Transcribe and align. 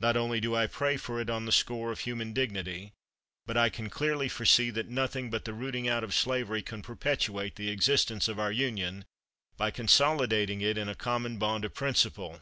Not 0.00 0.16
only 0.16 0.40
do 0.40 0.56
I 0.56 0.66
pray 0.66 0.96
for 0.96 1.20
it 1.20 1.30
on 1.30 1.44
the 1.46 1.52
score 1.52 1.92
of 1.92 2.00
human 2.00 2.32
dignity, 2.32 2.90
but 3.46 3.56
I 3.56 3.68
can 3.68 3.90
clearly 3.90 4.28
foresee 4.28 4.70
that 4.70 4.88
nothing 4.88 5.30
but 5.30 5.44
the 5.44 5.52
rooting 5.54 5.86
out 5.88 6.02
of 6.02 6.12
slavery 6.16 6.62
can 6.62 6.82
perpetuate 6.82 7.54
the 7.54 7.70
existence 7.70 8.26
of 8.26 8.40
our 8.40 8.50
Union, 8.50 9.04
by 9.56 9.70
consolidating 9.70 10.62
it 10.62 10.76
in 10.76 10.88
a 10.88 10.96
common 10.96 11.38
bond 11.38 11.64
of 11.64 11.74
principle.'" 11.74 12.40